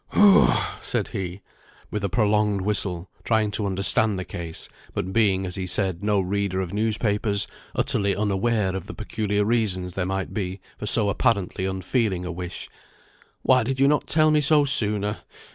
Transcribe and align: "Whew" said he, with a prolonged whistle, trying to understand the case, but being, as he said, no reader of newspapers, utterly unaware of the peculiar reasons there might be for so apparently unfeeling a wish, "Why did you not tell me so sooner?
"Whew" 0.13 0.51
said 0.81 1.09
he, 1.09 1.41
with 1.91 2.03
a 2.03 2.09
prolonged 2.09 2.61
whistle, 2.61 3.11
trying 3.23 3.51
to 3.51 3.67
understand 3.67 4.17
the 4.17 4.25
case, 4.25 4.67
but 4.95 5.13
being, 5.13 5.45
as 5.45 5.53
he 5.53 5.67
said, 5.67 6.03
no 6.03 6.19
reader 6.19 6.59
of 6.59 6.73
newspapers, 6.73 7.45
utterly 7.75 8.15
unaware 8.15 8.75
of 8.75 8.87
the 8.87 8.95
peculiar 8.95 9.45
reasons 9.45 9.93
there 9.93 10.07
might 10.07 10.33
be 10.33 10.59
for 10.79 10.87
so 10.87 11.07
apparently 11.09 11.65
unfeeling 11.65 12.25
a 12.25 12.31
wish, 12.31 12.67
"Why 13.43 13.61
did 13.61 13.79
you 13.79 13.87
not 13.87 14.07
tell 14.07 14.31
me 14.31 14.41
so 14.41 14.65
sooner? 14.65 15.19